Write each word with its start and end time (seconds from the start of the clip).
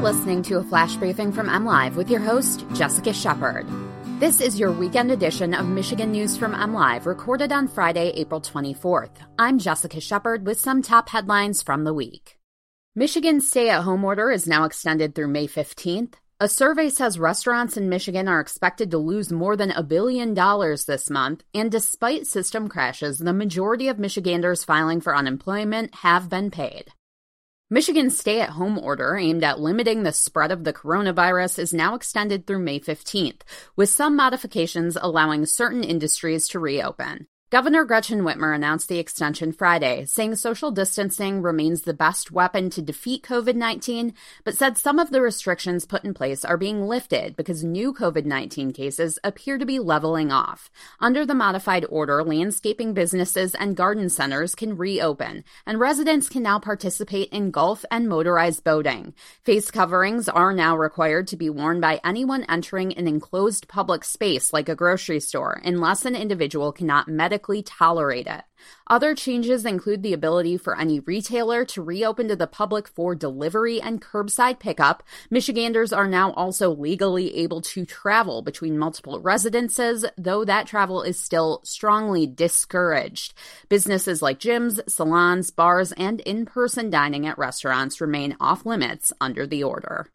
You're 0.00 0.14
listening 0.14 0.42
to 0.44 0.56
a 0.56 0.62
flash 0.62 0.96
briefing 0.96 1.30
from 1.30 1.46
MLive 1.46 1.94
with 1.94 2.08
your 2.08 2.20
host, 2.20 2.64
Jessica 2.72 3.12
Shepard. 3.12 3.66
This 4.18 4.40
is 4.40 4.58
your 4.58 4.72
weekend 4.72 5.10
edition 5.10 5.52
of 5.52 5.68
Michigan 5.68 6.10
News 6.10 6.38
from 6.38 6.54
MLive, 6.54 7.04
recorded 7.04 7.52
on 7.52 7.68
Friday, 7.68 8.08
April 8.16 8.40
24th. 8.40 9.10
I'm 9.38 9.58
Jessica 9.58 10.00
Shepard 10.00 10.46
with 10.46 10.58
some 10.58 10.80
top 10.80 11.10
headlines 11.10 11.62
from 11.62 11.84
the 11.84 11.92
week. 11.92 12.38
Michigan's 12.94 13.48
stay 13.48 13.68
at 13.68 13.82
home 13.82 14.02
order 14.02 14.30
is 14.30 14.46
now 14.46 14.64
extended 14.64 15.14
through 15.14 15.28
May 15.28 15.46
15th. 15.46 16.14
A 16.40 16.48
survey 16.48 16.88
says 16.88 17.18
restaurants 17.18 17.76
in 17.76 17.90
Michigan 17.90 18.26
are 18.26 18.40
expected 18.40 18.90
to 18.92 18.96
lose 18.96 19.30
more 19.30 19.54
than 19.54 19.70
a 19.70 19.82
billion 19.82 20.32
dollars 20.32 20.86
this 20.86 21.10
month, 21.10 21.44
and 21.52 21.70
despite 21.70 22.26
system 22.26 22.70
crashes, 22.70 23.18
the 23.18 23.34
majority 23.34 23.88
of 23.88 23.98
Michiganders 23.98 24.64
filing 24.64 25.02
for 25.02 25.14
unemployment 25.14 25.96
have 25.96 26.30
been 26.30 26.50
paid. 26.50 26.90
Michigan's 27.72 28.18
stay 28.18 28.40
at 28.40 28.50
home 28.50 28.80
order 28.80 29.16
aimed 29.16 29.44
at 29.44 29.60
limiting 29.60 30.02
the 30.02 30.10
spread 30.10 30.50
of 30.50 30.64
the 30.64 30.72
coronavirus 30.72 31.60
is 31.60 31.72
now 31.72 31.94
extended 31.94 32.44
through 32.44 32.58
May 32.58 32.80
15th, 32.80 33.42
with 33.76 33.88
some 33.88 34.16
modifications 34.16 34.98
allowing 35.00 35.46
certain 35.46 35.84
industries 35.84 36.48
to 36.48 36.58
reopen. 36.58 37.28
Governor 37.50 37.84
Gretchen 37.84 38.20
Whitmer 38.20 38.54
announced 38.54 38.88
the 38.88 39.00
extension 39.00 39.50
Friday, 39.50 40.04
saying 40.04 40.36
social 40.36 40.70
distancing 40.70 41.42
remains 41.42 41.82
the 41.82 41.92
best 41.92 42.30
weapon 42.30 42.70
to 42.70 42.80
defeat 42.80 43.24
COVID 43.24 43.56
19, 43.56 44.14
but 44.44 44.54
said 44.56 44.78
some 44.78 45.00
of 45.00 45.10
the 45.10 45.20
restrictions 45.20 45.84
put 45.84 46.04
in 46.04 46.14
place 46.14 46.44
are 46.44 46.56
being 46.56 46.86
lifted 46.86 47.34
because 47.34 47.64
new 47.64 47.92
COVID 47.92 48.24
19 48.24 48.72
cases 48.72 49.18
appear 49.24 49.58
to 49.58 49.66
be 49.66 49.80
leveling 49.80 50.30
off. 50.30 50.70
Under 51.00 51.26
the 51.26 51.34
modified 51.34 51.84
order, 51.88 52.22
landscaping 52.22 52.94
businesses 52.94 53.56
and 53.56 53.74
garden 53.74 54.08
centers 54.10 54.54
can 54.54 54.76
reopen, 54.76 55.42
and 55.66 55.80
residents 55.80 56.28
can 56.28 56.44
now 56.44 56.60
participate 56.60 57.30
in 57.30 57.50
golf 57.50 57.84
and 57.90 58.08
motorized 58.08 58.62
boating. 58.62 59.12
Face 59.42 59.72
coverings 59.72 60.28
are 60.28 60.52
now 60.52 60.76
required 60.76 61.26
to 61.26 61.36
be 61.36 61.50
worn 61.50 61.80
by 61.80 62.00
anyone 62.04 62.44
entering 62.48 62.92
an 62.92 63.08
enclosed 63.08 63.66
public 63.66 64.04
space 64.04 64.52
like 64.52 64.68
a 64.68 64.76
grocery 64.76 65.18
store, 65.18 65.60
unless 65.64 66.04
an 66.04 66.14
individual 66.14 66.70
cannot 66.70 67.08
medically 67.08 67.39
medically 67.40 67.62
tolerate 67.62 68.26
it. 68.26 68.42
Other 68.88 69.14
changes 69.14 69.64
include 69.64 70.02
the 70.02 70.12
ability 70.12 70.58
for 70.58 70.78
any 70.78 71.00
retailer 71.00 71.64
to 71.66 71.82
reopen 71.82 72.28
to 72.28 72.36
the 72.36 72.46
public 72.46 72.86
for 72.86 73.14
delivery 73.14 73.80
and 73.80 74.02
curbside 74.02 74.58
pickup. 74.58 75.02
Michiganders 75.30 75.92
are 75.92 76.06
now 76.06 76.32
also 76.32 76.70
legally 76.70 77.34
able 77.36 77.62
to 77.62 77.86
travel 77.86 78.42
between 78.42 78.78
multiple 78.78 79.18
residences, 79.20 80.04
though 80.18 80.44
that 80.44 80.66
travel 80.66 81.02
is 81.02 81.18
still 81.18 81.62
strongly 81.64 82.26
discouraged. 82.26 83.32
Businesses 83.70 84.20
like 84.20 84.38
gyms, 84.38 84.78
salons, 84.90 85.50
bars, 85.50 85.92
and 85.92 86.20
in 86.20 86.44
person 86.44 86.90
dining 86.90 87.26
at 87.26 87.38
restaurants 87.38 88.00
remain 88.02 88.36
off 88.40 88.66
limits 88.66 89.12
under 89.20 89.46
the 89.46 89.64
order. 89.64 90.10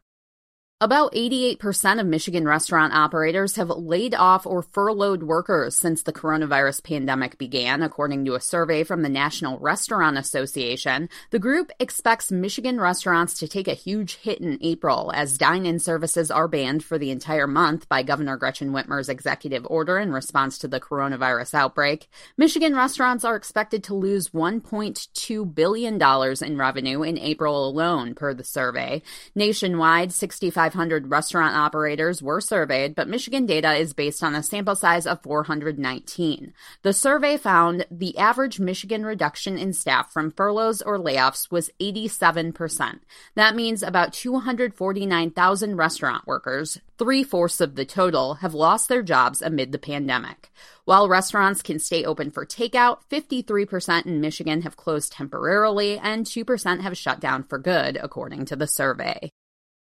About 0.78 1.14
88% 1.14 2.00
of 2.00 2.06
Michigan 2.06 2.46
restaurant 2.46 2.92
operators 2.92 3.56
have 3.56 3.70
laid 3.70 4.14
off 4.14 4.44
or 4.44 4.60
furloughed 4.60 5.22
workers 5.22 5.74
since 5.74 6.02
the 6.02 6.12
coronavirus 6.12 6.84
pandemic 6.84 7.38
began, 7.38 7.82
according 7.82 8.26
to 8.26 8.34
a 8.34 8.42
survey 8.42 8.84
from 8.84 9.00
the 9.00 9.08
National 9.08 9.58
Restaurant 9.58 10.18
Association. 10.18 11.08
The 11.30 11.38
group 11.38 11.72
expects 11.80 12.30
Michigan 12.30 12.78
restaurants 12.78 13.32
to 13.38 13.48
take 13.48 13.68
a 13.68 13.72
huge 13.72 14.16
hit 14.16 14.42
in 14.42 14.58
April 14.60 15.10
as 15.14 15.38
dine 15.38 15.64
in 15.64 15.78
services 15.78 16.30
are 16.30 16.46
banned 16.46 16.84
for 16.84 16.98
the 16.98 17.10
entire 17.10 17.46
month 17.46 17.88
by 17.88 18.02
Governor 18.02 18.36
Gretchen 18.36 18.72
Whitmer's 18.72 19.08
executive 19.08 19.66
order 19.70 19.98
in 19.98 20.12
response 20.12 20.58
to 20.58 20.68
the 20.68 20.78
coronavirus 20.78 21.54
outbreak. 21.54 22.06
Michigan 22.36 22.76
restaurants 22.76 23.24
are 23.24 23.36
expected 23.36 23.82
to 23.84 23.94
lose 23.94 24.28
$1.2 24.28 25.54
billion 25.54 26.02
in 26.42 26.58
revenue 26.58 27.02
in 27.02 27.18
April 27.18 27.66
alone, 27.66 28.14
per 28.14 28.34
the 28.34 28.44
survey. 28.44 29.00
Nationwide, 29.34 30.12
65 30.12 30.65
500 30.66 31.12
restaurant 31.12 31.54
operators 31.54 32.20
were 32.20 32.40
surveyed, 32.40 32.96
but 32.96 33.06
Michigan 33.06 33.46
data 33.46 33.74
is 33.74 33.92
based 33.92 34.24
on 34.24 34.34
a 34.34 34.42
sample 34.42 34.74
size 34.74 35.06
of 35.06 35.22
419. 35.22 36.52
The 36.82 36.92
survey 36.92 37.36
found 37.36 37.86
the 37.88 38.18
average 38.18 38.58
Michigan 38.58 39.06
reduction 39.06 39.56
in 39.56 39.72
staff 39.72 40.12
from 40.12 40.32
furloughs 40.32 40.82
or 40.82 40.98
layoffs 40.98 41.52
was 41.52 41.70
87%. 41.80 42.98
That 43.36 43.54
means 43.54 43.84
about 43.84 44.12
249,000 44.12 45.76
restaurant 45.76 46.26
workers, 46.26 46.80
three 46.98 47.22
fourths 47.22 47.60
of 47.60 47.76
the 47.76 47.84
total, 47.84 48.34
have 48.34 48.52
lost 48.52 48.88
their 48.88 49.04
jobs 49.04 49.40
amid 49.40 49.70
the 49.70 49.78
pandemic. 49.78 50.50
While 50.84 51.08
restaurants 51.08 51.62
can 51.62 51.78
stay 51.78 52.04
open 52.04 52.32
for 52.32 52.44
takeout, 52.44 52.98
53% 53.08 54.06
in 54.06 54.20
Michigan 54.20 54.62
have 54.62 54.76
closed 54.76 55.12
temporarily 55.12 55.96
and 55.96 56.26
2% 56.26 56.80
have 56.80 56.98
shut 56.98 57.20
down 57.20 57.44
for 57.44 57.58
good, 57.58 57.96
according 58.02 58.46
to 58.46 58.56
the 58.56 58.66
survey. 58.66 59.30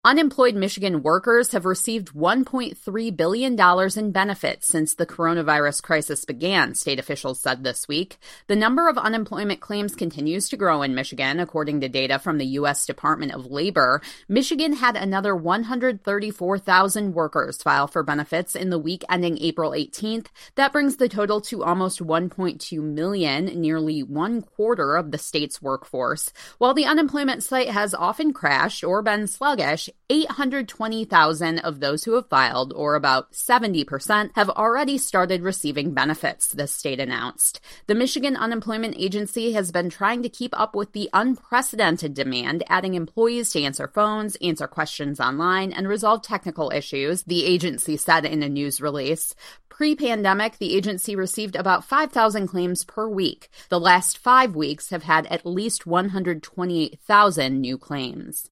Unemployed 0.06 0.54
Michigan 0.54 1.02
workers 1.02 1.50
have 1.50 1.64
received 1.64 2.14
$1.3 2.14 3.16
billion 3.16 3.60
in 3.98 4.12
benefits 4.12 4.68
since 4.68 4.94
the 4.94 5.04
coronavirus 5.04 5.82
crisis 5.82 6.24
began, 6.24 6.76
state 6.76 7.00
officials 7.00 7.40
said 7.40 7.64
this 7.64 7.88
week. 7.88 8.16
The 8.46 8.54
number 8.54 8.88
of 8.88 8.98
unemployment 8.98 9.58
claims 9.58 9.96
continues 9.96 10.48
to 10.50 10.56
grow 10.56 10.82
in 10.82 10.94
Michigan, 10.94 11.40
according 11.40 11.80
to 11.80 11.88
data 11.88 12.20
from 12.20 12.38
the 12.38 12.46
U.S. 12.46 12.86
Department 12.86 13.32
of 13.32 13.46
Labor. 13.46 14.00
Michigan 14.28 14.74
had 14.74 14.94
another 14.94 15.34
134,000 15.34 17.12
workers 17.12 17.60
file 17.60 17.88
for 17.88 18.04
benefits 18.04 18.54
in 18.54 18.70
the 18.70 18.78
week 18.78 19.02
ending 19.10 19.38
April 19.38 19.72
18th. 19.72 20.26
That 20.54 20.70
brings 20.70 20.98
the 20.98 21.08
total 21.08 21.40
to 21.40 21.64
almost 21.64 21.98
1.2 21.98 22.80
million, 22.80 23.46
nearly 23.60 24.04
one 24.04 24.42
quarter 24.42 24.94
of 24.94 25.10
the 25.10 25.18
state's 25.18 25.60
workforce. 25.60 26.32
While 26.58 26.74
the 26.74 26.86
unemployment 26.86 27.42
site 27.42 27.70
has 27.70 27.92
often 27.92 28.32
crashed 28.32 28.84
or 28.84 29.02
been 29.02 29.26
sluggish, 29.26 29.90
820,000 30.08 31.58
of 31.58 31.80
those 31.80 32.04
who 32.04 32.14
have 32.14 32.28
filed, 32.28 32.72
or 32.74 32.94
about 32.94 33.32
70%, 33.32 34.30
have 34.36 34.50
already 34.50 34.98
started 34.98 35.42
receiving 35.42 35.94
benefits, 35.94 36.52
the 36.52 36.68
state 36.68 37.00
announced. 37.00 37.60
The 37.88 37.96
Michigan 37.96 38.36
Unemployment 38.36 38.94
Agency 38.96 39.52
has 39.52 39.72
been 39.72 39.90
trying 39.90 40.22
to 40.22 40.28
keep 40.28 40.58
up 40.58 40.76
with 40.76 40.92
the 40.92 41.10
unprecedented 41.12 42.14
demand, 42.14 42.62
adding 42.68 42.94
employees 42.94 43.50
to 43.50 43.62
answer 43.62 43.88
phones, 43.88 44.36
answer 44.36 44.68
questions 44.68 45.18
online, 45.18 45.72
and 45.72 45.88
resolve 45.88 46.22
technical 46.22 46.70
issues, 46.70 47.24
the 47.24 47.44
agency 47.44 47.96
said 47.96 48.24
in 48.24 48.44
a 48.44 48.48
news 48.48 48.80
release. 48.80 49.34
Pre 49.68 49.96
pandemic, 49.96 50.58
the 50.58 50.74
agency 50.74 51.16
received 51.16 51.56
about 51.56 51.84
5,000 51.84 52.46
claims 52.46 52.84
per 52.84 53.08
week. 53.08 53.50
The 53.68 53.80
last 53.80 54.18
five 54.18 54.54
weeks 54.54 54.90
have 54.90 55.02
had 55.02 55.26
at 55.26 55.44
least 55.44 55.84
128,000 55.84 57.60
new 57.60 57.76
claims. 57.76 58.50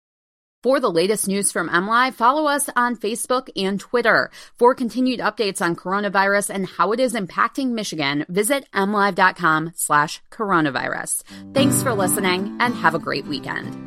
For 0.65 0.81
the 0.81 0.91
latest 0.91 1.29
news 1.29 1.53
from 1.53 1.69
MLive, 1.69 2.15
follow 2.15 2.47
us 2.47 2.71
on 2.75 2.97
Facebook 2.97 3.51
and 3.55 3.79
Twitter. 3.79 4.31
For 4.57 4.75
continued 4.75 5.21
updates 5.21 5.61
on 5.61 5.77
coronavirus 5.77 6.49
and 6.49 6.67
how 6.67 6.93
it 6.93 7.01
is 7.01 7.13
impacting 7.13 7.73
Michigan, 7.73 8.25
visit 8.31 8.67
mlive.com 8.73 9.73
slash 9.75 10.23
coronavirus. 10.31 11.23
Thanks 11.53 11.83
for 11.83 11.93
listening 11.93 12.57
and 12.61 12.75
have 12.77 12.95
a 12.95 12.99
great 12.99 13.27
weekend. 13.27 13.84